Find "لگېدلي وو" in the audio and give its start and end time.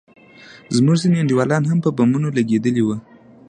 2.37-2.95